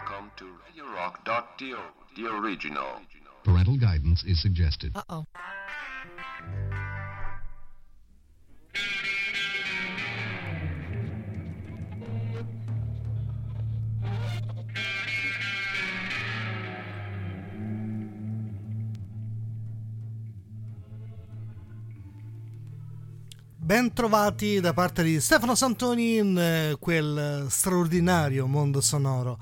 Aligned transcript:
Welcome 0.00 0.30
to 0.38 0.44
RadioRock.to, 0.44 1.76
the 2.16 2.26
original. 2.28 2.86
Parental 3.44 3.76
guidance 3.76 4.24
is 4.24 4.40
suggested. 4.40 4.92
Uh 4.94 5.02
oh. 5.10 5.24
Ben 23.58 23.92
trovati 23.92 24.60
da 24.60 24.72
parte 24.72 25.02
di 25.02 25.20
Stefano 25.20 25.54
Santoni 25.54 26.16
in 26.16 26.38
eh, 26.38 26.76
quel 26.80 27.46
straordinario 27.50 28.46
mondo 28.46 28.80
sonoro 28.80 29.38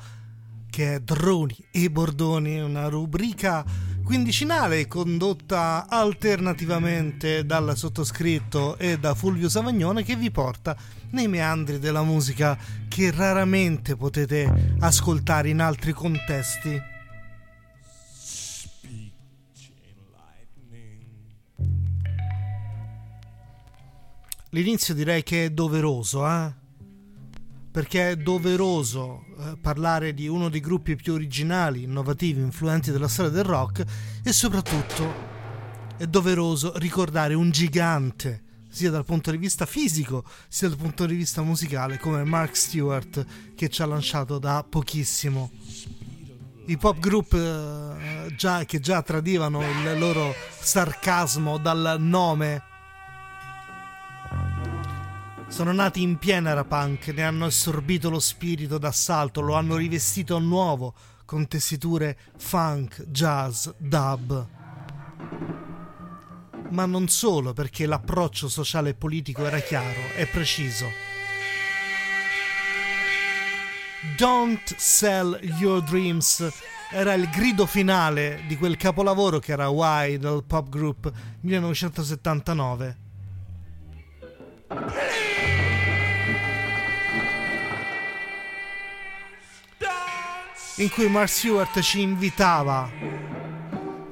che 0.79 0.95
è 0.95 1.01
Droni 1.01 1.57
e 1.73 1.91
Bordoni, 1.91 2.61
una 2.61 2.87
rubrica 2.87 3.65
quindicinale 4.05 4.87
condotta 4.87 5.87
alternativamente 5.89 7.45
dal 7.45 7.77
sottoscritto 7.77 8.79
e 8.79 8.97
da 8.97 9.13
Fulvio 9.17 9.49
Savagnone 9.49 10.05
che 10.05 10.15
vi 10.15 10.31
porta 10.31 10.77
nei 11.11 11.27
meandri 11.27 11.81
della 11.81 12.05
musica 12.05 12.57
che 12.87 13.11
raramente 13.11 13.97
potete 13.97 14.77
ascoltare 14.79 15.49
in 15.49 15.59
altri 15.59 15.93
contesti. 15.93 16.81
L'inizio 24.51 24.95
direi 24.95 25.25
che 25.25 25.47
è 25.47 25.51
doveroso, 25.51 26.25
eh? 26.25 26.67
Perché 27.71 28.11
è 28.11 28.17
doveroso 28.17 29.25
eh, 29.39 29.57
parlare 29.61 30.15
di 30.15 30.27
uno 30.27 30.49
dei 30.49 30.61
gruppi 30.61 30.97
più 30.97 31.13
originali, 31.13 31.83
innovativi, 31.83 32.41
influenti 32.41 32.91
della 32.91 33.09
storia 33.09 33.31
del 33.31 33.45
rock 33.45 33.85
e 34.23 34.33
soprattutto 34.33 35.37
è 35.97 36.07
doveroso 36.07 36.73
ricordare 36.79 37.35
un 37.35 37.51
gigante, 37.51 38.43
sia 38.69 38.91
dal 38.91 39.05
punto 39.05 39.31
di 39.31 39.37
vista 39.37 39.67
fisico 39.67 40.25
sia 40.49 40.69
dal 40.69 40.79
punto 40.79 41.07
di 41.07 41.15
vista 41.15 41.43
musicale, 41.43 41.99
come 41.99 42.25
Mark 42.25 42.57
Stewart 42.57 43.25
che 43.55 43.69
ci 43.69 43.83
ha 43.83 43.87
lanciato 43.87 44.39
da 44.39 44.65
pochissimo. 44.69 45.51
I 46.67 46.77
pop 46.77 46.99
group 46.99 47.33
eh, 47.33 48.35
già, 48.37 48.65
che 48.65 48.79
già 48.79 49.03
tradivano 49.03 49.63
il 49.63 49.99
loro 49.99 50.35
sarcasmo 50.61 51.59
dal 51.59 51.97
nome 51.99 52.63
sono 55.49 55.73
nati 55.73 56.03
in 56.03 56.19
piena 56.19 56.51
era 56.51 56.65
punk, 56.65 57.09
ne 57.09 57.23
hanno 57.23 57.47
assorbito 57.47 58.11
lo 58.11 58.21
spirito 58.21 58.79
d'assalto, 58.79 59.41
lo 59.41 59.55
hanno 59.55 59.77
rivestito 59.77 60.39
nuovo 60.39 60.95
con 61.25 61.49
tessiture 61.49 62.17
funk, 62.37 63.03
jazz, 63.05 63.69
dub. 63.79 64.47
Ma 66.71 66.87
non 66.87 67.09
solo, 67.09 67.55
perché 67.55 67.87
l'approccio 67.87 68.49
sociale 68.49 68.91
e 68.91 68.95
politico 68.95 69.45
era 69.47 69.59
chiaro 69.59 70.15
e 70.17 70.27
preciso. 70.27 70.87
Don't 74.17 74.75
sell 74.77 75.39
your 75.59 75.83
dreams 75.83 76.47
era 76.91 77.13
il 77.15 77.29
grido 77.29 77.67
finale 77.67 78.43
di 78.47 78.57
quel 78.57 78.77
capolavoro 78.77 79.39
che 79.39 79.53
era 79.53 79.69
Why 79.69 80.17
del 80.19 80.45
pop 80.47 80.69
group 80.69 81.11
1979 81.41 82.97
in 90.79 90.91
cui 90.91 91.09
Mark 91.09 91.29
Stewart 91.29 91.81
ci 91.81 92.01
invitava 92.01 92.89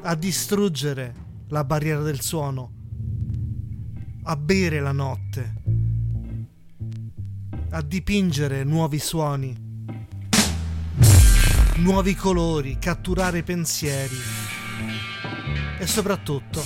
a 0.02 0.14
distruggere 0.16 1.14
la 1.48 1.62
barriera 1.62 2.02
del 2.02 2.20
suono, 2.20 2.72
a 4.24 4.36
bere 4.36 4.80
la 4.80 4.90
notte, 4.90 5.54
a 7.70 7.82
dipingere 7.82 8.64
nuovi 8.64 8.98
suoni, 8.98 9.56
nuovi 11.76 12.14
colori, 12.16 12.78
catturare 12.80 13.44
pensieri 13.44 14.16
e 15.78 15.86
soprattutto 15.86 16.64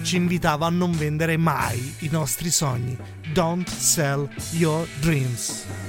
ci 0.00 0.16
invitava 0.16 0.66
a 0.66 0.70
non 0.70 0.92
vendere 0.92 1.36
mai 1.36 1.96
i 2.00 2.08
nostri 2.08 2.50
sogni. 2.50 2.96
Don't 3.34 3.68
sell 3.68 4.26
your 4.52 4.88
dreams. 5.00 5.85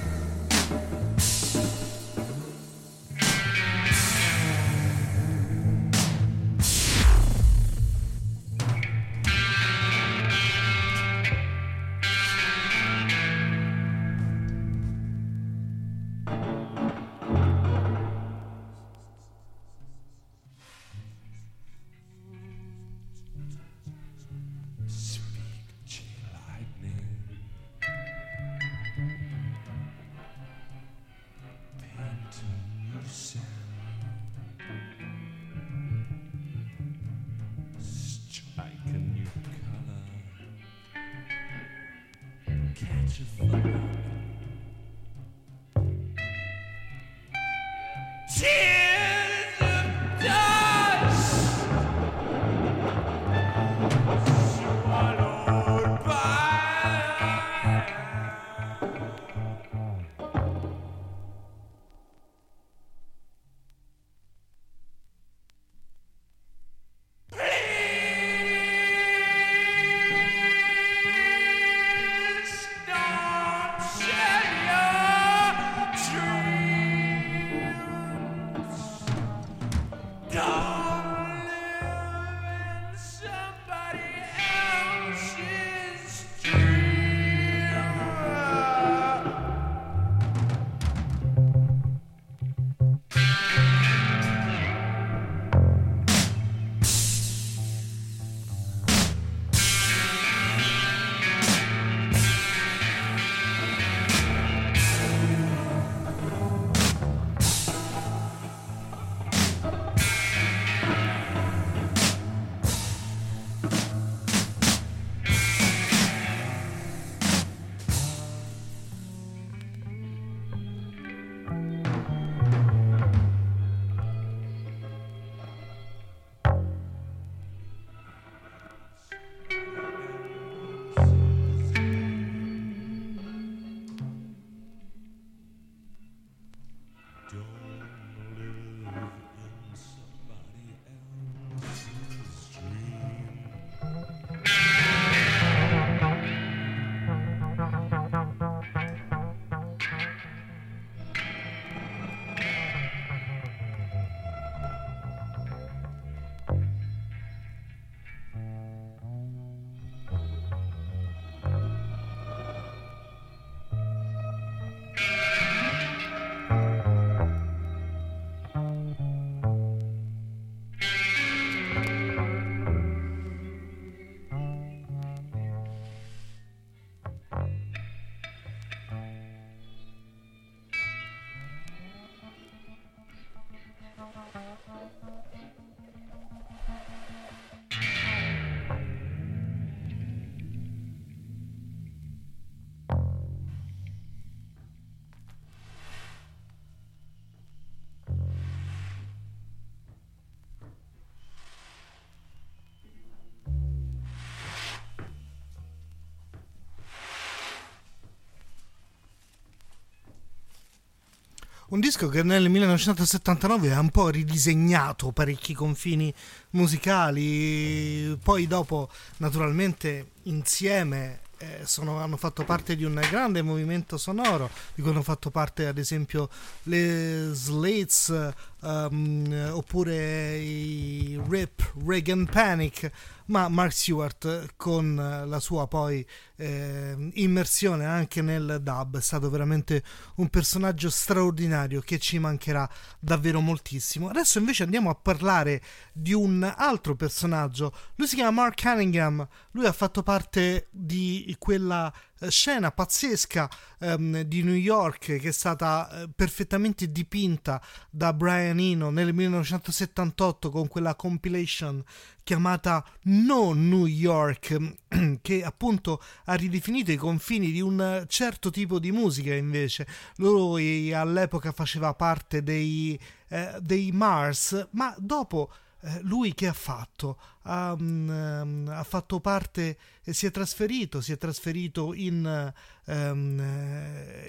Un 211.69 211.81
disco 211.81 212.07
che 212.07 212.23
nel 212.23 212.49
1979 212.49 213.73
ha 213.73 213.81
un 213.81 213.89
po' 213.89 214.07
ridisegnato 214.07 215.11
parecchi 215.11 215.53
confini 215.53 216.13
musicali, 216.51 218.17
poi 218.23 218.47
dopo 218.47 218.89
naturalmente 219.17 220.11
insieme 220.23 221.19
eh, 221.39 221.63
sono, 221.65 221.99
hanno 221.99 222.15
fatto 222.15 222.45
parte 222.45 222.77
di 222.77 222.85
un 222.85 222.97
grande 223.09 223.41
movimento 223.41 223.97
sonoro, 223.97 224.49
di 224.75 224.81
cui 224.81 224.91
hanno 224.91 225.03
fatto 225.03 225.29
parte 225.29 225.67
ad 225.67 225.77
esempio 225.77 226.29
le 226.63 227.31
Slates 227.33 228.31
um, 228.61 229.49
oppure 229.51 230.37
i 230.37 231.21
Rip, 231.27 231.73
Reagan 231.85 232.25
Panic, 232.25 232.91
ma 233.27 233.49
Mark 233.49 233.73
Stewart 233.73 234.53
con 234.55 234.95
la 234.95 235.39
sua 235.39 235.67
poi 235.67 236.05
eh, 236.37 237.11
immersione 237.13 237.85
anche 237.85 238.21
nel 238.21 238.59
dub. 238.61 238.97
È 238.97 239.01
stato 239.01 239.29
veramente 239.29 239.83
un 240.15 240.29
personaggio 240.29 240.89
straordinario 240.89 241.81
che 241.81 241.99
ci 241.99 242.19
mancherà 242.19 242.69
davvero 242.99 243.39
moltissimo. 243.41 244.09
Adesso 244.09 244.39
invece 244.39 244.63
andiamo 244.63 244.89
a 244.89 244.95
parlare 244.95 245.61
di 245.91 246.13
un 246.13 246.51
altro 246.55 246.95
personaggio, 246.95 247.73
lui 247.95 248.07
si 248.07 248.15
chiama 248.15 248.41
Mark 248.41 248.61
Cunningham, 248.61 249.27
lui 249.51 249.65
ha 249.65 249.73
fatto 249.73 250.03
parte 250.03 250.67
di 250.71 251.35
quella 251.37 251.93
scena 252.29 252.71
pazzesca 252.71 253.49
um, 253.79 254.21
di 254.21 254.43
New 254.43 254.55
York 254.55 255.17
che 255.17 255.29
è 255.29 255.31
stata 255.31 255.89
uh, 255.91 256.09
perfettamente 256.15 256.91
dipinta 256.91 257.61
da 257.89 258.13
Brian 258.13 258.59
Eno 258.59 258.89
nel 258.89 259.13
1978 259.13 260.49
con 260.49 260.67
quella 260.67 260.95
compilation 260.95 261.83
chiamata 262.23 262.85
No 263.03 263.53
New 263.53 263.85
York 263.85 264.75
che 265.21 265.43
appunto 265.43 266.01
ha 266.25 266.33
ridefinito 266.33 266.91
i 266.91 266.97
confini 266.97 267.51
di 267.51 267.61
un 267.61 268.03
certo 268.07 268.49
tipo 268.49 268.79
di 268.79 268.91
musica 268.91 269.33
invece. 269.33 269.87
Lui 270.17 270.91
all'epoca 270.91 271.53
faceva 271.53 271.93
parte 271.93 272.43
dei, 272.43 272.99
eh, 273.29 273.57
dei 273.61 273.91
Mars 273.93 274.67
ma 274.71 274.93
dopo 274.97 275.49
eh, 275.51 275.66
lui 276.01 276.33
che 276.33 276.47
ha 276.47 276.53
fatto? 276.53 277.19
Um, 277.43 278.67
ha 278.69 278.83
fatto 278.83 279.19
parte, 279.19 279.77
si 280.01 280.25
è 280.25 280.31
trasferito, 280.31 281.01
si 281.01 281.11
è 281.11 281.17
trasferito 281.17 281.93
in, 281.93 282.53
um, 282.85 283.43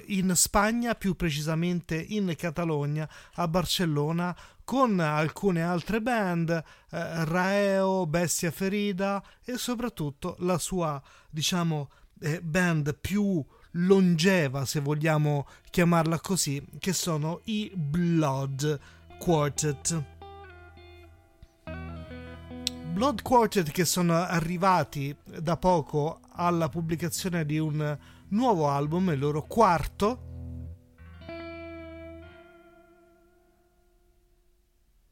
in 0.06 0.32
Spagna, 0.34 0.94
più 0.94 1.16
precisamente 1.16 1.96
in 1.96 2.34
Catalogna, 2.36 3.08
a 3.34 3.48
Barcellona, 3.48 4.36
con 4.68 5.00
alcune 5.00 5.62
altre 5.62 6.02
band, 6.02 6.50
eh, 6.50 6.62
Raeo, 7.24 8.06
Bestia 8.06 8.50
Ferida 8.50 9.24
e 9.42 9.56
soprattutto 9.56 10.36
la 10.40 10.58
sua, 10.58 11.02
diciamo, 11.30 11.90
eh, 12.20 12.42
band 12.42 12.94
più 13.00 13.42
longeva, 13.72 14.66
se 14.66 14.80
vogliamo 14.80 15.46
chiamarla 15.70 16.20
così, 16.20 16.62
che 16.78 16.92
sono 16.92 17.40
i 17.44 17.72
Blood 17.74 18.78
Quartet. 19.18 20.17
Blood 22.98 23.22
Quartet 23.22 23.70
che 23.70 23.84
sono 23.84 24.16
arrivati 24.16 25.14
da 25.24 25.56
poco 25.56 26.18
alla 26.32 26.68
pubblicazione 26.68 27.46
di 27.46 27.56
un 27.56 27.96
nuovo 28.30 28.68
album, 28.68 29.10
il 29.10 29.20
loro 29.20 29.42
quarto. 29.42 30.22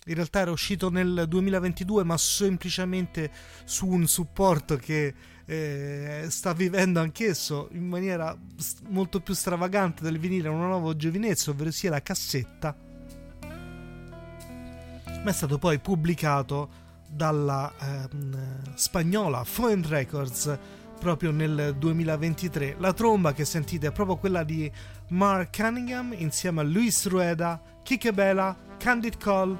In 0.05 0.15
realtà 0.15 0.41
era 0.41 0.51
uscito 0.51 0.91
nel 0.91 1.27
2022, 1.29 2.03
ma 2.03 2.19
semplicemente 2.19 3.31
su 3.65 3.87
un 3.87 4.09
supporto 4.09 4.77
che 4.79 5.15
eh, 5.45 6.27
sta 6.29 6.53
vivendo 6.55 6.99
anch'esso 6.99 7.69
in 7.71 7.87
maniera 7.87 8.37
molto 8.89 9.21
più 9.21 9.33
stravagante 9.33 10.03
del 10.03 10.19
vinile 10.19 10.49
una 10.49 10.67
nuova 10.67 10.97
giovinezza, 10.97 11.53
ovvero 11.53 11.71
sia 11.71 11.91
la 11.91 12.03
cassetta. 12.03 12.77
Ma 15.23 15.31
è 15.31 15.33
stato 15.33 15.59
poi 15.59 15.79
pubblicato 15.79 16.83
dalla 17.17 17.73
ehm, 17.81 18.75
spagnola 18.75 19.43
Fluent 19.43 19.87
Records 19.87 20.59
proprio 20.99 21.31
nel 21.31 21.75
2023. 21.79 22.77
La 22.79 22.93
tromba 22.93 23.33
che 23.33 23.45
sentite 23.45 23.89
è 23.89 23.93
proprio 23.93 24.17
quella 24.17 24.45
di 24.45 24.71
Mark 25.09 25.57
Cunningham 25.57 26.15
insieme 26.17 26.61
a 26.61 26.65
Luis 26.65 27.07
Rueda, 27.09 27.61
Kike 27.83 28.13
Bella, 28.13 28.57
Candid 28.77 29.17
Call, 29.17 29.57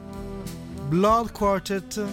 Blood 0.89 1.33
Quartet. 1.33 2.05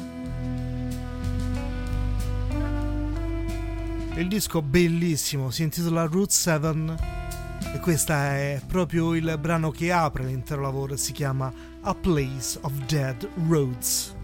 Il 4.15 4.27
disco 4.27 4.61
bellissimo 4.61 5.49
si 5.49 5.63
intitola 5.63 6.05
Route 6.05 6.31
7 6.31 6.95
e 7.73 7.79
questo 7.79 8.13
è 8.13 8.61
proprio 8.67 9.15
il 9.15 9.35
brano 9.39 9.71
che 9.71 9.91
apre 9.91 10.25
l'intero 10.25 10.61
lavoro, 10.61 10.95
si 10.95 11.11
chiama 11.11 11.51
A 11.81 11.95
Place 11.95 12.59
of 12.61 12.71
Dead 12.85 13.27
Roads. 13.47 14.21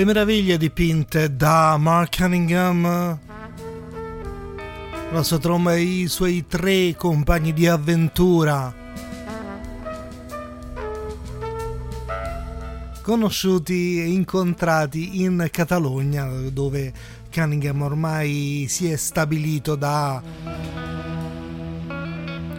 Le 0.00 0.06
meraviglie 0.06 0.56
dipinte 0.56 1.36
da 1.36 1.76
Mark 1.76 2.16
Cunningham, 2.16 3.18
la 5.10 5.22
sua 5.22 5.38
tromba 5.38 5.74
e 5.74 5.82
i 5.82 6.08
suoi 6.08 6.46
tre 6.46 6.94
compagni 6.96 7.52
di 7.52 7.66
avventura. 7.66 8.74
Conosciuti 13.02 14.00
e 14.00 14.06
incontrati 14.06 15.20
in 15.22 15.46
Catalogna, 15.50 16.26
dove 16.50 16.94
Cunningham 17.30 17.82
ormai 17.82 18.64
si 18.70 18.90
è 18.90 18.96
stabilito 18.96 19.74
da 19.74 20.22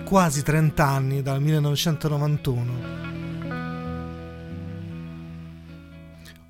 quasi 0.03 0.43
30 0.43 0.85
anni, 0.85 1.21
dal 1.23 1.41
1991. 1.41 3.00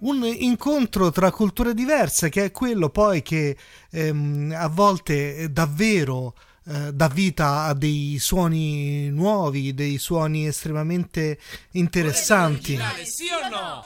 Un 0.01 0.23
incontro 0.23 1.11
tra 1.11 1.31
culture 1.31 1.73
diverse 1.73 2.29
che 2.29 2.45
è 2.45 2.51
quello 2.51 2.89
poi 2.89 3.21
che 3.21 3.55
ehm, 3.91 4.53
a 4.55 4.67
volte 4.67 5.51
davvero 5.51 6.33
eh, 6.67 6.93
dà 6.93 7.07
vita 7.07 7.63
a 7.63 7.73
dei 7.73 8.17
suoni 8.19 9.09
nuovi, 9.09 9.73
dei 9.73 9.97
suoni 9.97 10.47
estremamente 10.47 11.39
interessanti. 11.71 12.79
Sì 13.03 13.27
o 13.29 13.49
no? 13.49 13.83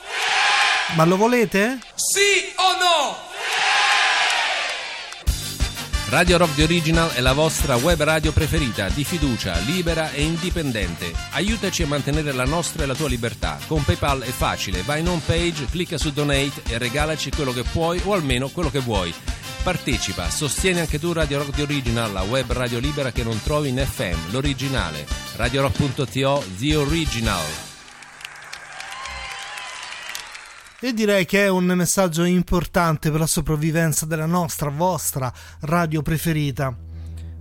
Ma 0.96 1.06
lo 1.06 1.18
volete? 1.18 1.80
Sì 1.96 2.54
o 2.58 2.78
no? 2.78 3.75
Radio 6.10 6.38
Rock 6.38 6.54
The 6.54 6.64
Original 6.64 7.12
è 7.14 7.20
la 7.20 7.34
vostra 7.34 7.76
web 7.78 8.02
radio 8.04 8.32
preferita, 8.32 8.90
di 8.90 9.04
fiducia, 9.04 9.58
libera 9.60 10.12
e 10.12 10.22
indipendente. 10.22 11.12
Aiutaci 11.32 11.82
a 11.82 11.88
mantenere 11.88 12.32
la 12.32 12.46
nostra 12.46 12.84
e 12.84 12.86
la 12.86 12.94
tua 12.94 13.08
libertà. 13.08 13.58
Con 13.68 13.84
PayPal 13.84 14.22
è 14.22 14.30
facile, 14.30 14.84
vai 14.84 15.00
in 15.02 15.08
home 15.08 15.22
page, 15.26 15.66
clicca 15.66 15.98
su 15.98 16.12
Donate 16.12 16.62
e 16.70 16.78
regalaci 16.78 17.32
quello 17.32 17.52
che 17.52 17.64
puoi 17.64 18.00
o 18.06 18.14
almeno 18.14 18.50
quello 18.50 18.70
che 18.70 18.80
vuoi. 18.80 19.14
Partecipa, 19.64 20.30
sostieni 20.30 20.80
anche 20.80 21.00
tu 21.00 21.12
Radio 21.12 21.40
Rock 21.40 21.56
The 21.56 21.64
Original, 21.64 22.12
la 22.12 22.22
web 22.22 22.52
radio 22.52 22.78
libera 22.78 23.12
che 23.12 23.24
non 23.24 23.42
trovi 23.42 23.70
in 23.70 23.84
FM, 23.84 24.32
l'originale. 24.32 25.08
RadioRock.to 25.36 26.44
The 26.60 26.76
Original. 26.76 27.65
E 30.82 30.94
direi 30.94 31.26
che 31.26 31.46
è 31.46 31.48
un 31.48 31.64
messaggio 31.68 32.26
importante 32.26 33.10
per 33.10 33.22
la 33.22 33.28
sopravvivenza 33.28 34.06
della 34.06 34.26
nostra, 34.26 34.70
vostra 34.70 35.32
radio 35.62 36.02
preferita. 36.02 36.76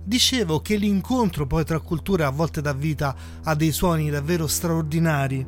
Dicevo 0.01 0.61
che 0.61 0.77
l'incontro 0.77 1.45
poi 1.45 1.65
tra 1.65 1.79
culture 1.79 2.23
a 2.23 2.29
volte 2.29 2.61
dà 2.61 2.71
vita 2.71 3.13
a 3.43 3.53
dei 3.53 3.73
suoni 3.73 4.09
davvero 4.09 4.47
straordinari. 4.47 5.45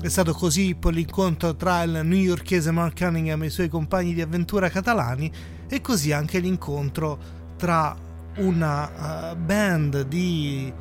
È 0.00 0.08
stato 0.08 0.32
così 0.32 0.76
poi 0.76 0.92
l'incontro 0.92 1.56
tra 1.56 1.82
il 1.82 2.02
newyorkese 2.04 2.70
Mark 2.70 2.96
Cunningham 2.96 3.42
e 3.42 3.46
i 3.46 3.50
suoi 3.50 3.68
compagni 3.68 4.14
di 4.14 4.22
avventura 4.22 4.68
catalani 4.68 5.30
e 5.68 5.80
così 5.80 6.12
anche 6.12 6.38
l'incontro 6.38 7.18
tra 7.56 7.96
una 8.36 9.32
uh, 9.32 9.36
band 9.36 10.02
di 10.02 10.72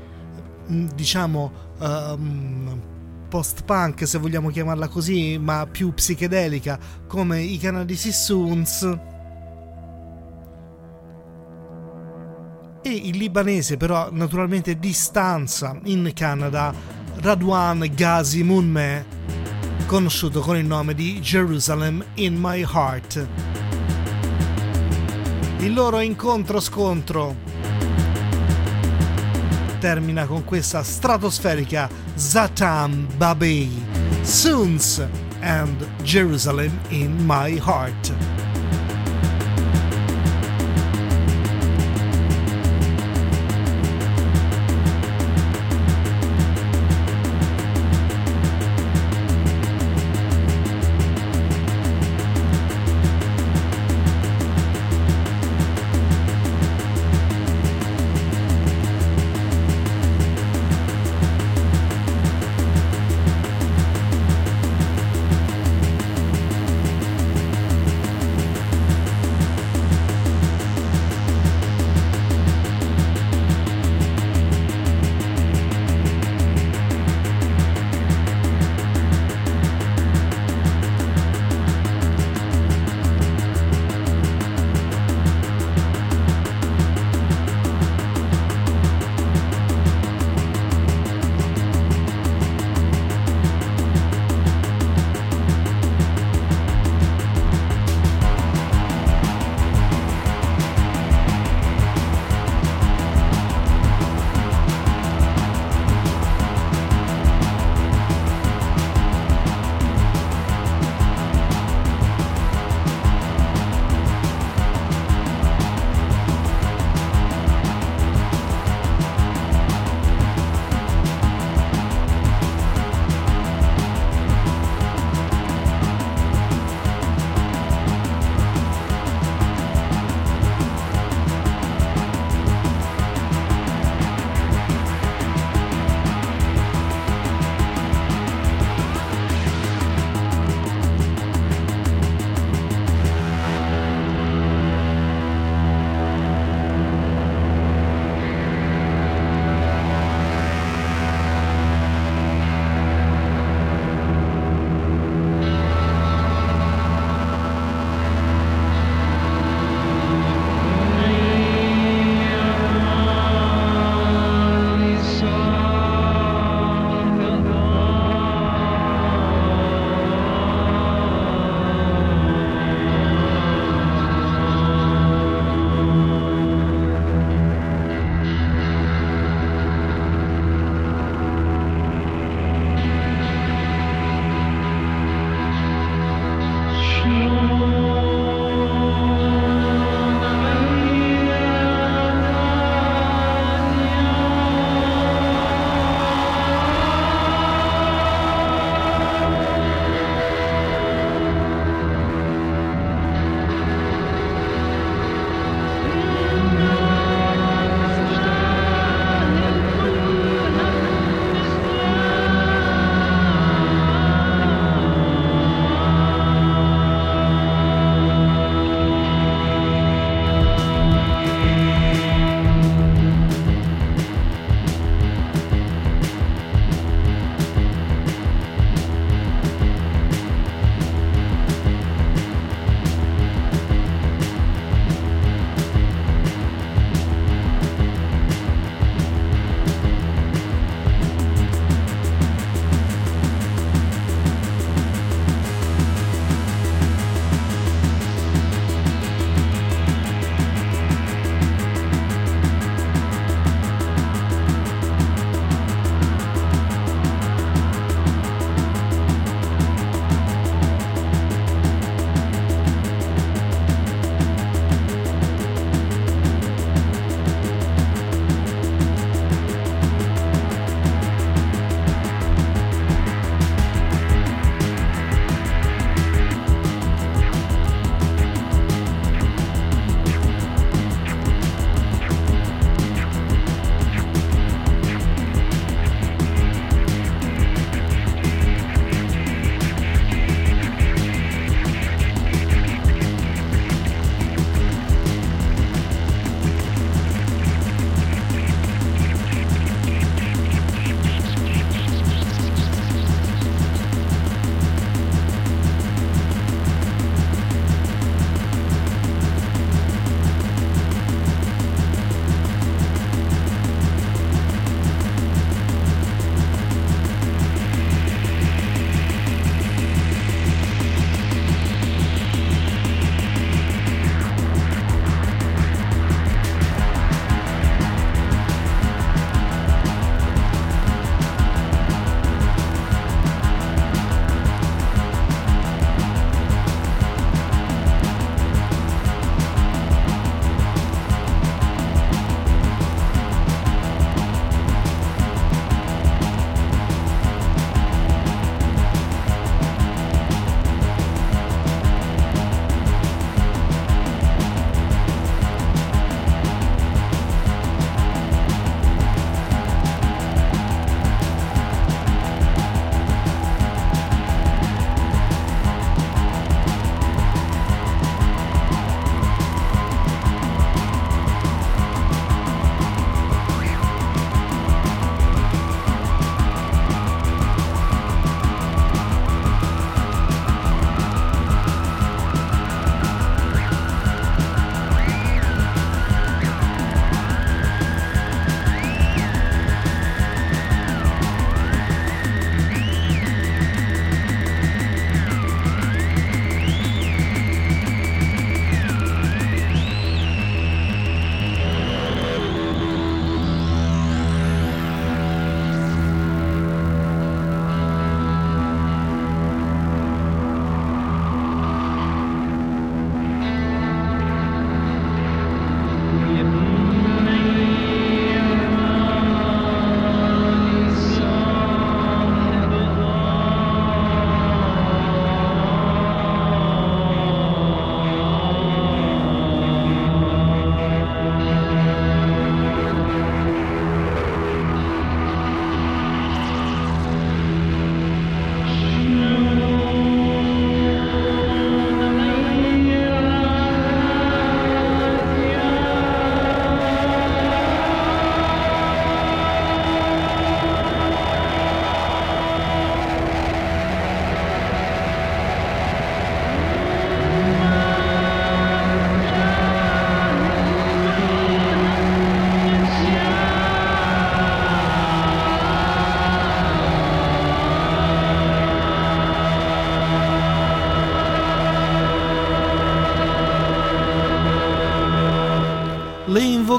diciamo 0.67 1.51
um, 1.79 2.92
post-punk, 3.33 4.07
se 4.07 4.19
vogliamo 4.19 4.49
chiamarla 4.49 4.87
così, 4.87 5.39
ma 5.39 5.65
più 5.65 5.91
psichedelica, 5.91 6.77
come 7.07 7.41
i 7.41 7.57
Canadi 7.57 7.95
Sissoons. 7.95 8.83
E 12.83 12.89
il 12.91 13.17
libanese, 13.17 13.75
però, 13.75 14.09
naturalmente 14.11 14.77
di 14.77 14.93
stanza 14.93 15.75
in 15.85 16.11
Canada, 16.13 16.71
Radwan 17.21 17.89
Ghazi 17.95 18.43
Munme, 18.43 19.03
conosciuto 19.87 20.41
con 20.41 20.55
il 20.55 20.67
nome 20.67 20.93
di 20.93 21.19
Jerusalem 21.19 22.05
in 22.15 22.35
My 22.37 22.61
Heart. 22.61 23.27
Il 25.57 25.73
loro 25.73 26.01
incontro-scontro 26.01 27.35
termina 29.83 30.25
con 30.25 30.45
questa 30.45 30.81
stratosferica 30.81 31.89
Zatam 32.15 33.05
Babei, 33.17 33.69
Soons 34.21 35.05
and 35.41 35.85
Jerusalem 36.03 36.71
in 36.87 37.13
My 37.25 37.59
Heart. 37.61 38.32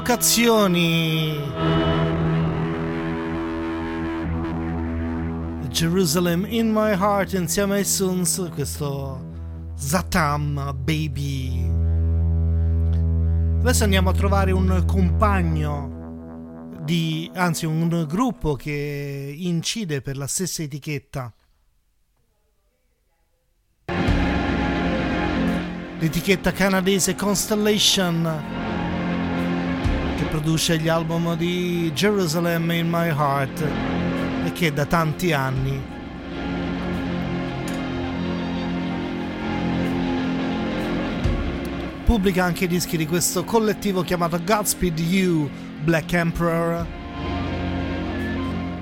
Invocazioni. 0.04 1.40
Jerusalem 5.70 6.44
in 6.46 6.70
my 6.70 6.92
heart 6.94 7.32
insieme 7.32 7.76
ai 7.76 7.84
Suns, 7.84 8.50
questo 8.52 9.72
Zatam 9.74 10.74
Baby. 10.84 11.72
Adesso 13.60 13.84
andiamo 13.84 14.10
a 14.10 14.12
trovare 14.12 14.52
un 14.52 14.84
compagno 14.86 16.76
di, 16.82 17.30
anzi 17.34 17.64
un 17.64 18.04
gruppo 18.06 18.56
che 18.56 19.34
incide 19.36 20.02
per 20.02 20.18
la 20.18 20.26
stessa 20.26 20.62
etichetta. 20.62 21.32
L'etichetta 25.98 26.52
canadese 26.52 27.14
Constellation 27.14 28.63
produce 30.34 30.78
gli 30.78 30.88
album 30.88 31.36
di 31.36 31.92
Jerusalem 31.94 32.68
in 32.72 32.88
My 32.88 33.06
Heart 33.06 33.64
e 34.46 34.50
che 34.50 34.72
da 34.72 34.84
tanti 34.84 35.32
anni 35.32 35.80
pubblica 42.04 42.42
anche 42.42 42.64
i 42.64 42.66
dischi 42.66 42.96
di 42.96 43.06
questo 43.06 43.44
collettivo 43.44 44.02
chiamato 44.02 44.40
Godspeed 44.42 44.98
You 44.98 45.48
Black 45.84 46.12
Emperor. 46.12 46.84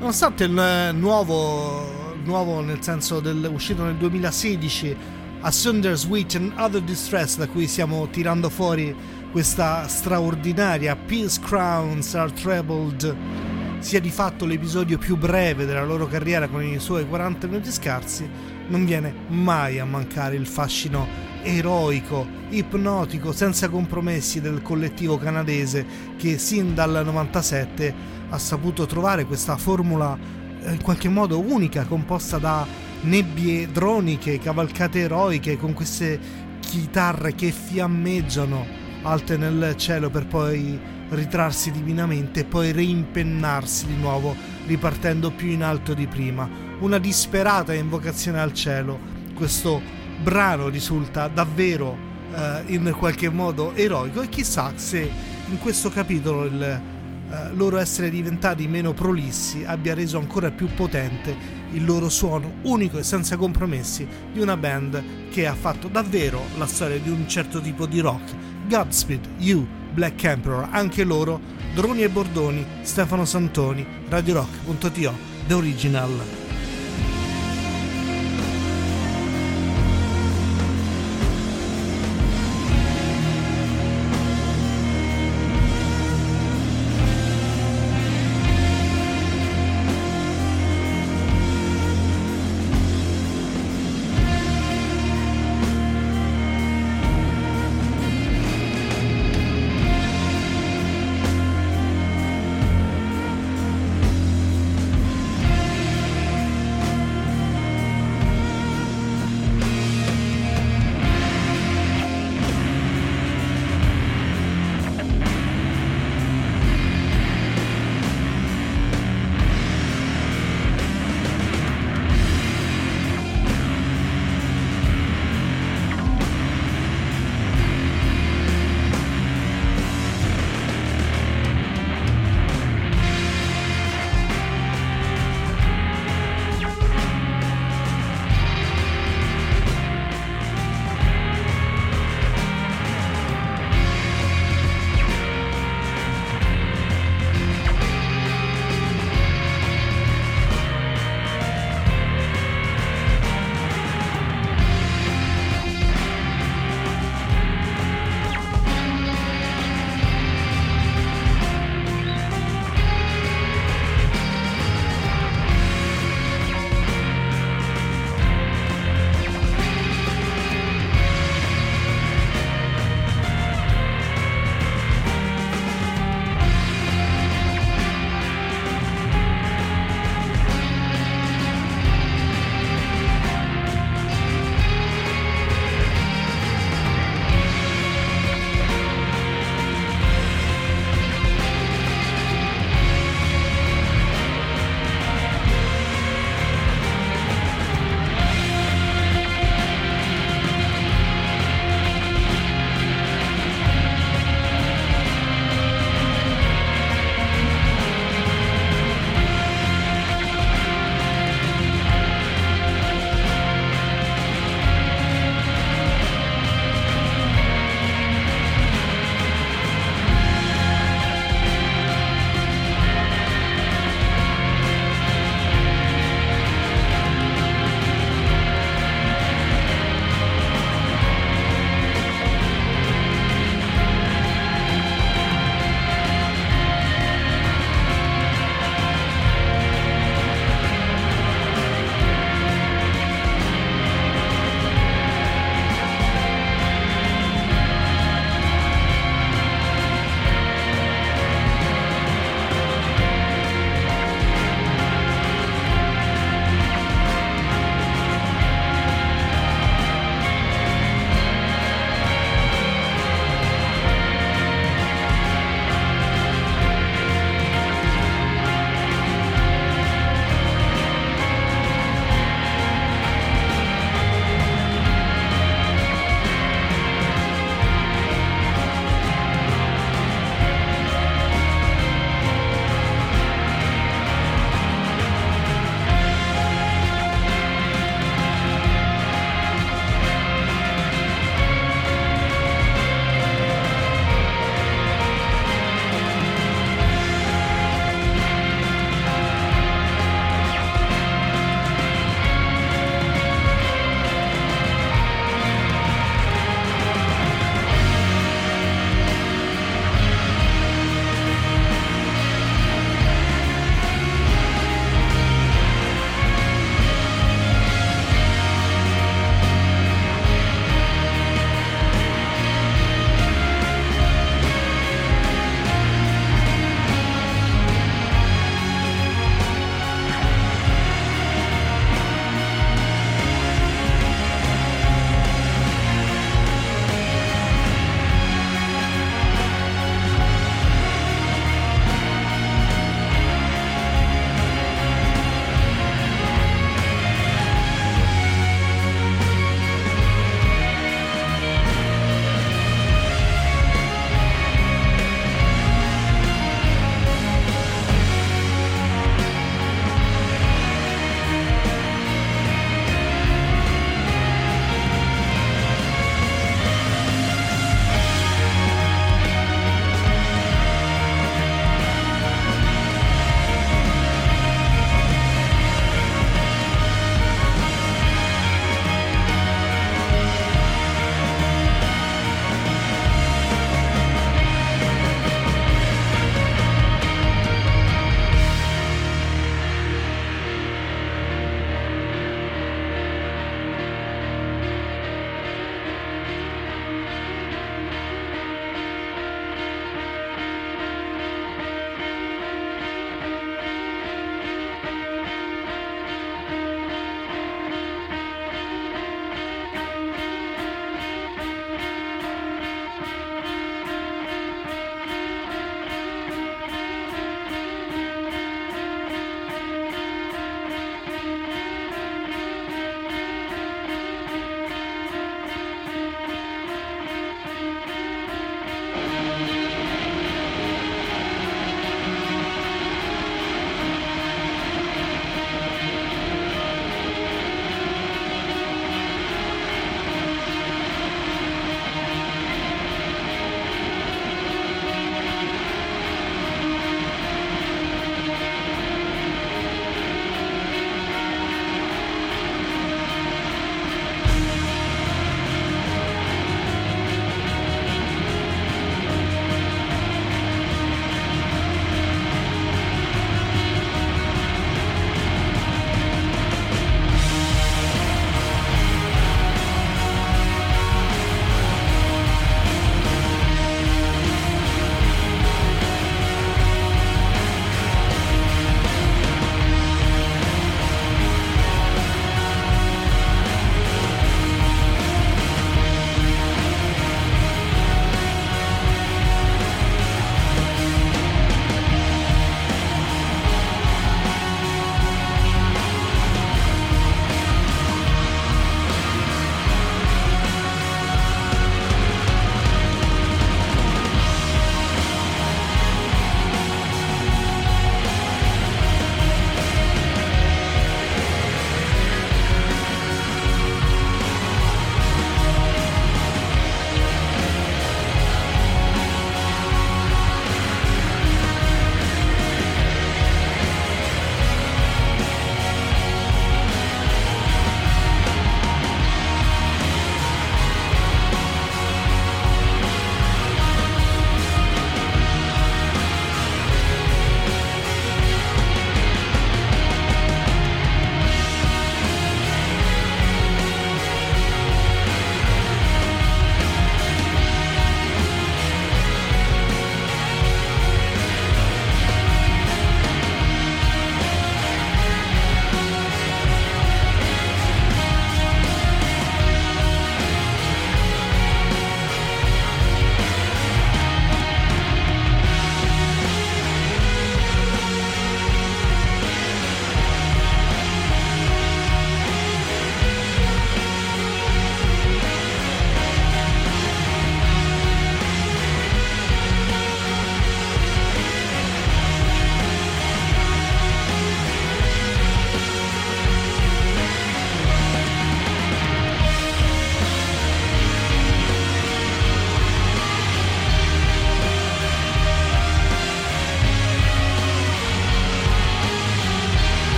Nonostante 0.00 0.44
il 0.44 0.90
nuovo, 0.92 2.14
nuovo 2.24 2.60
nel 2.60 2.82
senso 2.82 3.20
del, 3.20 3.48
uscito 3.50 3.84
nel 3.84 3.96
2016, 3.96 4.96
Asunder 5.40 5.96
Sweet 5.96 6.34
and 6.34 6.52
Other 6.58 6.82
Distress, 6.82 7.38
da 7.38 7.48
cui 7.48 7.66
stiamo 7.66 8.06
tirando 8.08 8.50
fuori 8.50 8.94
questa 9.30 9.86
straordinaria 9.88 10.96
Peace 10.96 11.38
Crowns 11.40 12.14
Are 12.14 12.32
Trebled, 12.32 13.16
sia 13.78 14.00
di 14.00 14.10
fatto 14.10 14.46
l'episodio 14.46 14.98
più 14.98 15.16
breve 15.16 15.66
della 15.66 15.84
loro 15.84 16.06
carriera 16.06 16.48
con 16.48 16.64
i 16.64 16.78
suoi 16.78 17.06
40 17.06 17.46
minuti 17.46 17.70
scarsi, 17.70 18.28
non 18.68 18.84
viene 18.84 19.14
mai 19.28 19.78
a 19.78 19.84
mancare 19.84 20.36
il 20.36 20.46
fascino 20.46 21.06
eroico, 21.42 22.26
ipnotico, 22.48 23.32
senza 23.32 23.68
compromessi 23.68 24.40
del 24.40 24.62
collettivo 24.62 25.18
canadese 25.18 25.84
che 26.16 26.38
sin 26.38 26.74
dal 26.74 27.02
97 27.04 27.94
ha 28.30 28.38
saputo 28.38 28.86
trovare 28.86 29.24
questa 29.24 29.56
formula 29.56 30.18
eh, 30.62 30.72
in 30.72 30.82
qualche 30.82 31.08
modo 31.08 31.38
unica, 31.38 31.84
composta 31.84 32.38
da 32.38 32.66
nebbie 33.02 33.70
droniche, 33.70 34.38
cavalcate 34.38 35.00
eroiche 35.00 35.56
con 35.56 35.74
queste 35.74 36.18
chitarre 36.60 37.34
che 37.34 37.52
fiammeggiano 37.52 38.77
alte 39.02 39.36
nel 39.36 39.74
cielo 39.76 40.10
per 40.10 40.26
poi 40.26 40.78
ritrarsi 41.10 41.70
divinamente 41.70 42.40
e 42.40 42.44
poi 42.44 42.72
reimpennarsi 42.72 43.86
di 43.86 43.96
nuovo, 43.96 44.34
ripartendo 44.66 45.30
più 45.30 45.48
in 45.48 45.62
alto 45.62 45.94
di 45.94 46.06
prima. 46.06 46.48
Una 46.80 46.98
disperata 46.98 47.74
invocazione 47.74 48.40
al 48.40 48.52
cielo, 48.52 48.98
questo 49.34 49.80
brano 50.22 50.68
risulta 50.68 51.28
davvero 51.28 51.96
eh, 52.34 52.62
in 52.66 52.94
qualche 52.96 53.28
modo 53.28 53.74
eroico 53.74 54.20
e 54.20 54.28
chissà 54.28 54.72
se 54.76 55.10
in 55.48 55.58
questo 55.58 55.88
capitolo 55.90 56.44
il 56.44 56.96
eh, 57.30 57.52
loro 57.52 57.76
essere 57.76 58.08
diventati 58.08 58.66
meno 58.66 58.94
prolissi 58.94 59.62
abbia 59.62 59.92
reso 59.92 60.18
ancora 60.18 60.50
più 60.50 60.66
potente 60.74 61.36
il 61.72 61.84
loro 61.84 62.08
suono 62.08 62.54
unico 62.62 62.98
e 62.98 63.02
senza 63.02 63.36
compromessi 63.36 64.08
di 64.32 64.40
una 64.40 64.56
band 64.56 65.28
che 65.28 65.46
ha 65.46 65.54
fatto 65.54 65.88
davvero 65.88 66.42
la 66.56 66.66
storia 66.66 66.98
di 66.98 67.10
un 67.10 67.28
certo 67.28 67.60
tipo 67.60 67.84
di 67.84 68.00
rock. 68.00 68.34
Godspeed, 68.68 69.26
You, 69.38 69.66
Black 69.94 70.22
Emperor, 70.24 70.68
anche 70.70 71.02
loro, 71.02 71.40
Droni 71.74 72.02
e 72.02 72.08
Bordoni, 72.08 72.64
Stefano 72.82 73.24
Santoni, 73.24 73.86
Radio 74.08 74.34
Rock.to, 74.34 75.12
The 75.46 75.54
Original. 75.54 76.37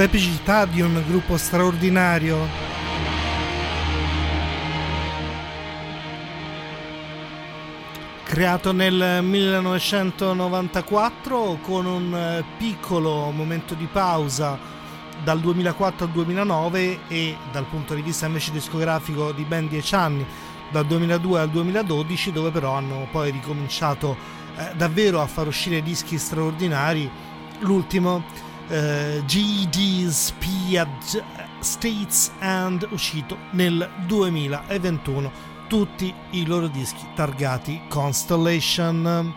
L'epicità 0.00 0.64
di 0.64 0.80
un 0.80 1.04
gruppo 1.06 1.36
straordinario. 1.36 2.38
Creato 8.24 8.72
nel 8.72 9.22
1994 9.22 11.58
con 11.60 11.84
un 11.84 12.14
eh, 12.14 12.42
piccolo 12.56 13.30
momento 13.30 13.74
di 13.74 13.86
pausa 13.92 14.58
dal 15.22 15.38
2004 15.38 16.06
al 16.06 16.12
2009 16.12 17.00
e 17.08 17.36
dal 17.52 17.64
punto 17.64 17.92
di 17.92 18.00
vista 18.00 18.24
invece 18.24 18.52
discografico 18.52 19.32
di 19.32 19.44
ben 19.44 19.68
10 19.68 19.94
anni, 19.96 20.24
dal 20.70 20.86
2002 20.86 21.40
al 21.40 21.50
2012, 21.50 22.32
dove 22.32 22.50
però 22.50 22.72
hanno 22.72 23.06
poi 23.10 23.30
ricominciato 23.30 24.16
eh, 24.56 24.70
davvero 24.76 25.20
a 25.20 25.26
far 25.26 25.46
uscire 25.46 25.82
dischi 25.82 26.16
straordinari. 26.16 27.28
L'ultimo 27.58 28.48
eh, 28.70 29.22
GED's 29.26 30.32
Piad 30.38 31.24
States 31.58 32.30
and 32.38 32.86
uscito 32.90 33.36
nel 33.50 33.88
2021 34.06 35.48
tutti 35.66 36.12
i 36.30 36.46
loro 36.46 36.68
dischi 36.68 37.04
targati 37.14 37.80
Constellation. 37.88 39.34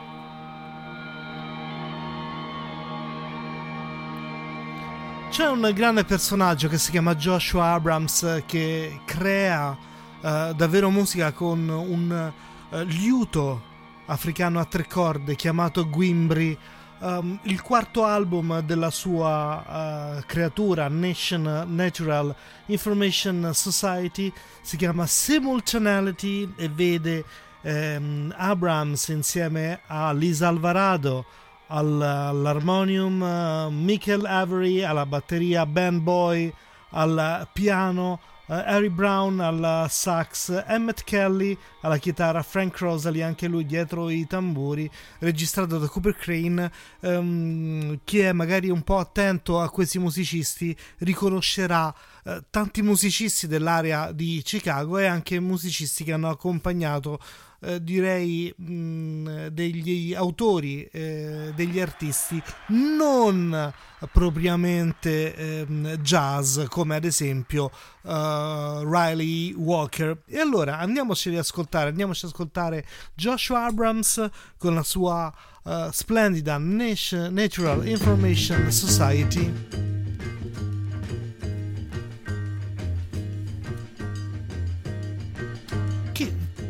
C'è 5.30 5.48
un 5.48 5.72
grande 5.74 6.04
personaggio 6.04 6.68
che 6.68 6.78
si 6.78 6.92
chiama 6.92 7.16
Joshua 7.16 7.72
Abrams 7.72 8.44
che 8.46 9.00
crea 9.04 9.76
uh, 10.22 10.54
davvero 10.54 10.92
musica 10.92 11.32
con 11.32 11.68
un 11.68 12.32
uh, 12.70 12.78
liuto 12.84 13.62
africano 14.06 14.60
a 14.60 14.66
tre 14.66 14.86
corde 14.86 15.36
chiamato 15.36 15.90
Guimbri 15.90 16.56
um, 17.04 17.38
il 17.44 17.62
quarto 17.62 18.06
album 18.06 18.62
della 18.62 18.90
sua 18.90 20.16
uh, 20.18 20.24
creatura 20.26 20.88
Nation 20.88 21.66
Natural 21.68 22.34
Information 22.68 23.52
Society 23.54 24.32
si 24.62 24.78
chiama 24.78 25.06
Simultaneity 25.06 26.52
e 26.56 26.70
vede 26.70 27.24
um, 27.62 28.34
Abrams 28.36 29.10
insieme 29.10 29.82
a 29.88 30.14
Lisa 30.14 30.48
Alvarado 30.48 31.26
all'armonium, 31.68 33.22
uh, 33.22 33.70
Michael 33.70 34.26
Avery 34.26 34.84
alla 34.84 35.06
batteria, 35.06 35.66
Ben 35.66 36.02
Boy 36.02 36.54
al 36.92 37.48
piano 37.52 38.20
uh, 38.48 38.54
Harry 38.54 38.90
Brown 38.90 39.40
alla 39.40 39.88
sax, 39.90 40.64
Emmett 40.68 41.04
Kelly 41.04 41.58
alla 41.82 41.98
chitarra, 41.98 42.44
Frank 42.44 42.78
Rosalie 42.78 43.24
anche 43.24 43.48
lui 43.48 43.66
dietro 43.66 44.10
i 44.10 44.26
tamburi, 44.28 44.90
registrato 45.20 45.78
da 45.78 45.88
Cooper 45.88 46.16
Crane. 46.16 46.72
Um, 47.02 48.00
chi 48.04 48.20
è 48.20 48.32
magari 48.32 48.70
un 48.70 48.82
po' 48.82 48.98
attento 48.98 49.60
a 49.60 49.70
questi 49.70 50.00
musicisti 50.00 50.76
riconoscerà 51.00 51.94
uh, 52.24 52.44
tanti 52.50 52.82
musicisti 52.82 53.48
dell'area 53.48 54.12
di 54.12 54.42
Chicago 54.44 54.98
e 54.98 55.06
anche 55.06 55.40
musicisti 55.40 56.04
che 56.04 56.14
hanno 56.14 56.30
accompagnato 56.30 57.20
eh, 57.64 57.82
direi 57.84 58.54
mh, 58.56 58.74
mm, 58.74 59.48
degli 59.48 60.14
autori, 60.14 60.84
eh, 60.92 61.52
degli 61.56 61.80
artisti 61.80 62.42
non 62.68 63.72
propriamente 64.12 65.36
eh, 65.36 65.98
jazz 66.02 66.60
come 66.68 66.96
ad 66.96 67.06
esempio 67.06 67.72
uh, 68.02 68.84
Riley 68.84 69.54
Walker. 69.54 70.24
E 70.28 70.40
allora 70.40 70.78
andiamoci 70.80 71.30
ad 71.30 71.38
ascoltare 71.38 71.90
andiamoci 71.90 72.26
ad 72.26 72.32
ascoltare 72.32 72.86
Joshua 73.14 73.66
Abrams 73.66 74.30
con 74.58 74.76
la 74.76 74.84
sua 74.84 75.34
uh, 75.64 75.90
splendida 75.92 76.58
Natural 76.58 77.88
Information 77.88 78.72
Society 78.72 79.93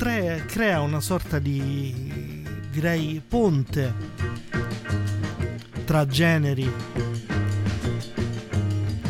tre, 0.03 0.43
crea 0.47 0.81
una 0.81 0.99
sorta 0.99 1.39
di 1.39 2.43
direi 2.69 3.21
ponte 3.25 3.93
tra 5.85 6.05
generi. 6.05 6.69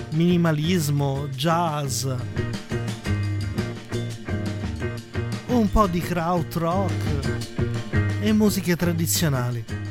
Minimalismo, 0.10 1.30
jazz. 1.30 2.06
Un 5.48 5.72
po' 5.72 5.88
di 5.88 6.00
crowd 6.00 6.54
rock 6.58 6.94
e 8.22 8.32
musiche 8.32 8.76
tradizionali 8.76 9.83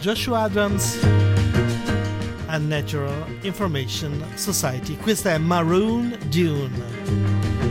Joshua 0.00 0.44
Adams 0.44 0.98
and 2.48 2.68
Natural 2.70 3.26
Information 3.42 4.24
Society. 4.34 4.96
Questa 4.96 5.32
è 5.32 5.38
Maroon 5.38 6.16
Dune. 6.30 7.69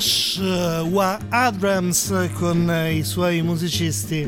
Joshua 0.00 1.18
Abrams 1.28 2.30
con 2.32 2.72
i 2.90 3.04
suoi 3.04 3.42
musicisti. 3.42 4.26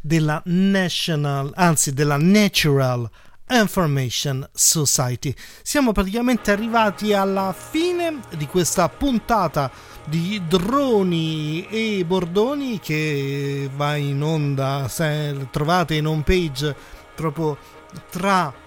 Della 0.00 0.40
National, 0.46 1.52
anzi 1.54 1.92
della 1.92 2.16
Natural 2.16 3.06
Information 3.50 4.48
Society. 4.50 5.34
Siamo 5.62 5.92
praticamente 5.92 6.50
arrivati 6.50 7.12
alla 7.12 7.54
fine 7.54 8.20
di 8.34 8.46
questa 8.46 8.88
puntata 8.88 9.70
di 10.06 10.40
droni 10.48 11.66
e 11.68 12.02
bordoni 12.06 12.80
che 12.80 13.68
va 13.76 13.96
in 13.96 14.22
onda, 14.22 14.88
se 14.88 15.48
trovate 15.50 15.96
in 15.96 16.06
home 16.06 16.22
page 16.22 16.74
proprio 17.14 17.58
tra 18.08 18.63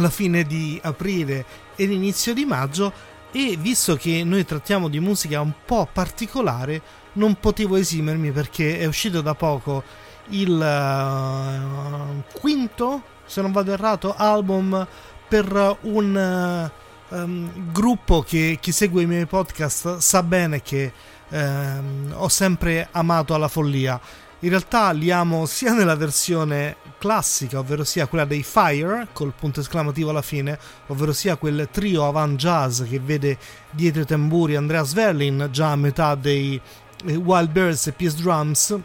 la 0.00 0.10
fine 0.10 0.44
di 0.44 0.78
aprile 0.82 1.44
e 1.76 1.86
l'inizio 1.86 2.34
di 2.34 2.44
maggio 2.44 2.92
e 3.30 3.56
visto 3.58 3.96
che 3.96 4.24
noi 4.24 4.44
trattiamo 4.44 4.88
di 4.88 5.00
musica 5.00 5.40
un 5.40 5.52
po' 5.64 5.88
particolare 5.92 6.80
non 7.14 7.38
potevo 7.38 7.76
esimermi 7.76 8.30
perché 8.30 8.78
è 8.78 8.86
uscito 8.86 9.20
da 9.20 9.34
poco 9.34 9.82
il 10.30 10.50
uh, 10.50 12.22
quinto 12.38 13.02
se 13.26 13.40
non 13.42 13.52
vado 13.52 13.72
errato 13.72 14.14
album 14.16 14.86
per 15.28 15.76
un 15.82 16.70
uh, 17.10 17.14
um, 17.14 17.72
gruppo 17.72 18.22
che 18.22 18.58
chi 18.60 18.72
segue 18.72 19.02
i 19.02 19.06
miei 19.06 19.26
podcast 19.26 19.98
sa 19.98 20.22
bene 20.22 20.62
che 20.62 20.92
um, 21.28 22.14
ho 22.14 22.28
sempre 22.28 22.88
amato 22.92 23.34
alla 23.34 23.48
follia 23.48 24.00
in 24.40 24.50
realtà 24.50 24.92
li 24.92 25.10
amo 25.10 25.46
sia 25.46 25.72
nella 25.72 25.96
versione 25.96 26.76
classica, 26.98 27.58
ovvero 27.58 27.82
sia 27.84 28.06
quella 28.06 28.24
dei 28.24 28.42
Fire, 28.42 29.08
col 29.12 29.32
punto 29.38 29.60
esclamativo 29.60 30.10
alla 30.10 30.22
fine, 30.22 30.58
ovvero 30.86 31.12
sia 31.12 31.36
quel 31.36 31.68
trio 31.70 32.06
avant 32.06 32.38
jazz 32.38 32.82
che 32.82 33.00
vede 33.00 33.38
dietro 33.70 34.02
i 34.02 34.06
tamburi 34.06 34.54
Andrea 34.54 34.84
Sverlin, 34.84 35.48
già 35.50 35.72
a 35.72 35.76
metà 35.76 36.14
dei 36.14 36.60
eh, 37.04 37.16
Wild 37.16 37.50
Birds 37.50 37.86
e 37.88 37.92
Peace 37.92 38.16
Drums, 38.16 38.78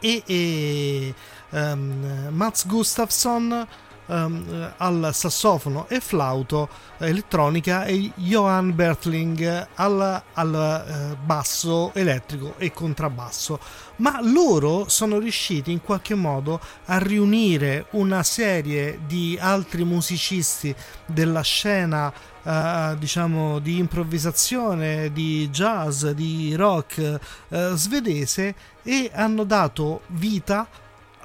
e, 0.00 0.22
e 0.24 1.14
um, 1.50 2.28
Mats 2.30 2.66
Gustafsson 2.66 3.66
um, 4.08 4.72
al 4.76 5.10
sassofono 5.12 5.88
e 5.88 6.00
flauto 6.00 6.68
elettronica 6.98 7.84
e 7.84 8.12
Johan 8.16 8.74
Bertling 8.74 9.68
al, 9.74 10.22
al 10.34 11.14
uh, 11.14 11.24
basso 11.24 11.92
elettrico 11.94 12.54
e 12.58 12.72
contrabbasso. 12.72 13.58
Ma 13.96 14.20
loro 14.22 14.88
sono 14.88 15.18
riusciti 15.18 15.72
in 15.72 15.80
qualche 15.80 16.14
modo 16.14 16.60
a 16.86 16.98
riunire 16.98 17.86
una 17.90 18.22
serie 18.22 19.00
di 19.06 19.38
altri 19.40 19.84
musicisti 19.84 20.74
della 21.06 21.42
scena 21.42 22.12
Uh, 22.40 22.96
diciamo 22.96 23.58
di 23.58 23.76
improvvisazione, 23.76 25.12
di 25.12 25.50
jazz, 25.50 26.06
di 26.06 26.54
rock 26.54 27.18
uh, 27.48 27.74
svedese 27.74 28.54
e 28.82 29.10
hanno 29.12 29.44
dato 29.44 30.00
vita 30.06 30.66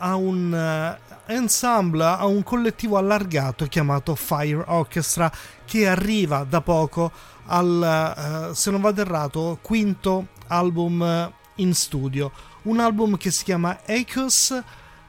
a 0.05 0.15
un 0.15 0.51
uh, 0.51 1.31
ensemble 1.31 2.03
a 2.03 2.25
un 2.25 2.43
collettivo 2.43 2.97
allargato 2.97 3.65
chiamato 3.67 4.15
Fire 4.15 4.63
Orchestra 4.67 5.31
che 5.63 5.87
arriva 5.87 6.43
da 6.43 6.59
poco 6.61 7.11
al, 7.45 8.49
uh, 8.49 8.53
se 8.53 8.69
non 8.71 8.81
vado 8.81 9.01
errato, 9.01 9.59
quinto 9.61 10.27
album 10.47 11.31
in 11.55 11.73
studio. 11.73 12.31
Un 12.63 12.79
album 12.79 13.17
che 13.17 13.31
si 13.31 13.43
chiama 13.43 13.79
Echos. 13.85 14.61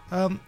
Um, 0.09 0.39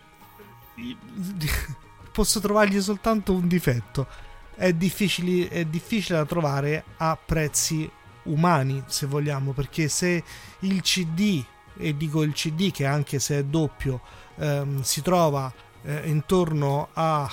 posso 2.13 2.41
trovargli 2.41 2.81
soltanto 2.81 3.33
un 3.33 3.47
difetto. 3.47 4.07
È 4.55 4.69
è 4.69 4.73
difficile 4.73 6.19
da 6.19 6.25
trovare 6.25 6.85
a 6.97 7.17
prezzi 7.23 7.89
umani, 8.25 8.83
se 8.87 9.07
vogliamo, 9.07 9.53
perché 9.53 9.89
se 9.89 10.23
il 10.61 10.81
CD, 10.81 11.45
e 11.77 11.97
dico 11.97 12.23
il 12.23 12.33
CD 12.33 12.71
che 12.71 12.87
anche 12.87 13.19
se 13.19 13.39
è 13.39 13.45
doppio, 13.45 14.01
ehm, 14.39 14.83
si 14.83 15.03
trova 15.03 15.53
eh, 15.83 16.09
intorno 16.09 16.89
a 16.93 17.31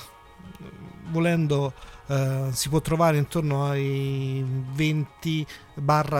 volendo 1.09 1.73
eh, 2.07 2.49
si 2.51 2.69
può 2.69 2.81
trovare 2.81 3.17
intorno 3.17 3.65
ai 3.65 4.43
20 4.73 5.47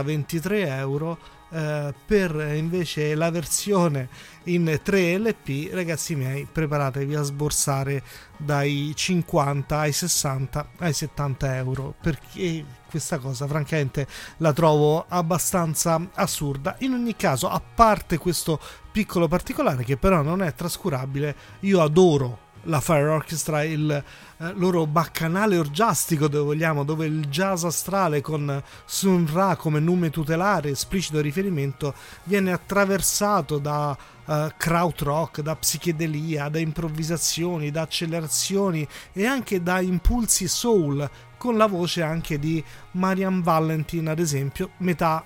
23 0.02 0.68
euro 0.78 1.18
eh, 1.54 1.94
per 2.06 2.34
invece 2.56 3.14
la 3.14 3.30
versione 3.30 4.10
in 4.46 4.80
3 4.82 5.20
LP 5.20 5.72
ragazzi 5.72 6.16
miei 6.16 6.48
preparatevi 6.52 7.14
a 7.14 7.22
sborsare 7.22 8.02
dai 8.38 8.92
50 8.96 9.78
ai 9.78 9.92
60 9.92 10.70
ai 10.80 10.94
70 10.94 11.56
euro 11.58 11.94
perché 12.02 12.66
questa 12.90 13.20
cosa 13.20 13.48
francamente 13.48 14.08
la 14.38 14.54
trovo 14.54 15.06
abbastanza 15.08 16.00
assurda. 16.14 16.76
In 16.80 16.94
ogni 16.94 17.16
caso 17.16 17.50
a 17.50 17.60
parte 17.60 18.18
questo 18.18 18.60
piccolo 18.92 19.28
particolare 19.28 19.84
che 19.84 19.98
però 19.98 20.22
non 20.22 20.42
è 20.42 20.54
trascurabile 20.54 21.36
io 21.62 21.82
adoro 21.82 22.43
la 22.64 22.80
Fire 22.80 23.08
Orchestra, 23.08 23.64
il 23.64 23.92
eh, 23.92 24.54
loro 24.56 24.86
baccanale 24.86 25.58
orgiastico, 25.58 26.28
dove 26.28 26.44
vogliamo, 26.44 26.84
dove 26.84 27.06
il 27.06 27.28
jazz 27.28 27.64
astrale 27.64 28.22
con 28.22 28.62
Sun 28.86 29.28
Ra 29.32 29.56
come 29.56 29.80
nome 29.80 30.10
tutelare, 30.10 30.70
esplicito 30.70 31.22
riferimento, 31.22 31.94
viene 32.24 32.52
attraversato 32.52 33.58
da 33.58 33.98
uh, 34.26 34.34
krautrock, 34.58 35.42
da 35.42 35.56
psichedelia, 35.56 36.50
da 36.50 36.60
improvvisazioni, 36.60 37.72
da 37.72 37.82
accelerazioni 37.82 38.88
e 39.12 39.26
anche 39.26 39.62
da 39.62 39.80
impulsi 39.80 40.48
soul, 40.48 41.10
con 41.38 41.58
la 41.58 41.68
voce 41.68 42.02
anche 42.02 42.40
di 42.40 42.64
Marian 42.92 43.42
Valentin, 43.42 44.08
ad 44.08 44.20
esempio, 44.20 44.72
metà 44.78 45.24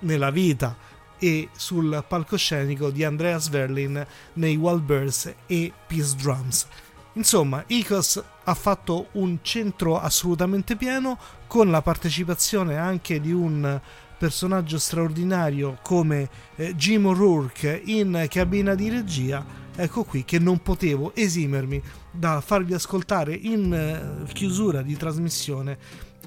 nella 0.00 0.30
vita 0.30 0.92
e 1.24 1.48
sul 1.56 2.04
palcoscenico 2.06 2.90
di 2.90 3.02
Andrea 3.02 3.38
Sverlin 3.38 4.06
nei 4.34 4.56
Wild 4.56 4.82
Birds 4.82 5.34
e 5.46 5.72
Peace 5.86 6.14
Drums. 6.16 6.66
Insomma, 7.14 7.64
Icos 7.68 8.22
ha 8.44 8.54
fatto 8.54 9.06
un 9.12 9.38
centro 9.40 9.98
assolutamente 9.98 10.76
pieno 10.76 11.18
con 11.46 11.70
la 11.70 11.80
partecipazione 11.80 12.76
anche 12.76 13.20
di 13.20 13.32
un 13.32 13.80
personaggio 14.18 14.78
straordinario 14.78 15.78
come 15.80 16.28
eh, 16.56 16.74
Jim 16.74 17.06
O'Rourke 17.06 17.80
in 17.86 18.26
cabina 18.28 18.74
di 18.74 18.90
regia. 18.90 19.42
Ecco 19.74 20.04
qui 20.04 20.24
che 20.24 20.38
non 20.38 20.58
potevo 20.58 21.14
esimermi 21.14 21.82
da 22.10 22.42
farvi 22.42 22.74
ascoltare 22.74 23.34
in 23.34 23.72
eh, 23.72 24.30
chiusura 24.30 24.82
di 24.82 24.94
trasmissione 24.94 25.78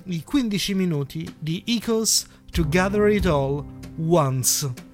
i 0.06 0.24
15 0.24 0.74
minuti 0.74 1.36
di 1.38 1.62
Icos 1.66 2.26
to 2.50 2.68
Gather 2.68 3.08
It 3.10 3.28
All 3.28 3.64
Once. 3.98 4.87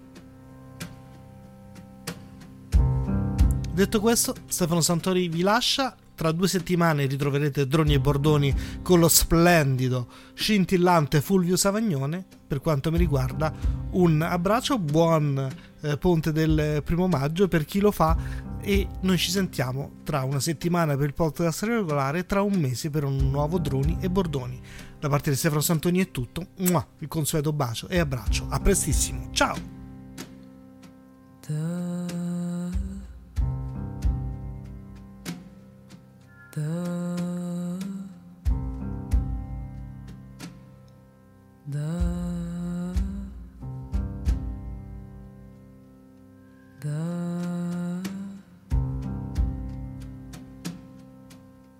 Detto 3.73 3.99
questo, 3.99 4.35
Stefano 4.45 4.81
Santori 4.81 5.27
vi 5.27 5.41
lascia. 5.41 5.95
Tra 6.13 6.31
due 6.31 6.47
settimane 6.47 7.07
ritroverete 7.07 7.65
Droni 7.65 7.95
e 7.95 7.99
Bordoni 7.99 8.55
con 8.83 8.99
lo 8.99 9.07
splendido, 9.07 10.07
scintillante 10.35 11.21
Fulvio 11.21 11.57
Savagnone. 11.57 12.23
Per 12.47 12.61
quanto 12.61 12.91
mi 12.91 12.99
riguarda, 12.99 13.51
un 13.93 14.21
abbraccio, 14.21 14.77
buon 14.77 15.51
eh, 15.81 15.97
ponte 15.97 16.31
del 16.31 16.83
primo 16.85 17.07
maggio 17.07 17.47
per 17.47 17.65
chi 17.65 17.79
lo 17.79 17.89
fa 17.89 18.15
e 18.61 18.87
noi 19.01 19.17
ci 19.17 19.31
sentiamo 19.31 19.93
tra 20.03 20.21
una 20.21 20.39
settimana 20.39 20.95
per 20.95 21.07
il 21.07 21.13
podcast 21.15 21.63
regolare 21.63 22.19
e 22.19 22.25
tra 22.27 22.43
un 22.43 22.53
mese 22.53 22.91
per 22.91 23.03
un 23.05 23.17
nuovo 23.31 23.57
Droni 23.57 23.97
e 23.99 24.07
Bordoni. 24.07 24.61
Da 24.99 25.09
parte 25.09 25.31
di 25.31 25.35
Stefano 25.35 25.61
Santoni 25.61 25.99
è 25.99 26.11
tutto. 26.11 26.49
Mua, 26.59 26.85
il 26.99 27.07
consueto 27.07 27.51
bacio 27.51 27.87
e 27.87 27.97
abbraccio. 27.97 28.45
A 28.49 28.59
prestissimo. 28.59 29.29
Ciao! 29.31 29.55
The 46.83 46.89